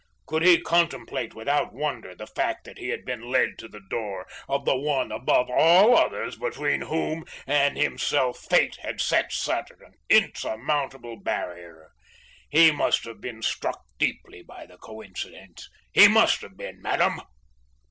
Could 0.25 0.41
he 0.41 0.59
contemplate 0.59 1.35
without 1.35 1.73
wonder 1.75 2.15
the 2.15 2.25
fact 2.25 2.63
that 2.65 2.79
he 2.79 2.89
had 2.89 3.05
been 3.05 3.21
led 3.31 3.59
to 3.59 3.67
the 3.67 3.81
door 3.87 4.25
of 4.49 4.65
the 4.65 4.75
one 4.75 5.11
above 5.11 5.47
all 5.47 5.95
others 5.95 6.39
between 6.39 6.81
whom 6.81 7.23
and 7.45 7.77
himself 7.77 8.39
Fate 8.49 8.77
had 8.77 8.99
set 8.99 9.31
such 9.31 9.69
an 9.69 9.93
insurmountable 10.09 11.17
barrier? 11.21 11.91
He 12.49 12.71
must 12.71 13.03
have 13.03 13.21
been 13.21 13.43
struck 13.43 13.83
deeply 13.99 14.41
by 14.41 14.65
the 14.65 14.79
coincidence; 14.79 15.69
he 15.91 16.07
must 16.07 16.41
have 16.41 16.57
been, 16.57 16.81
madam." 16.81 17.21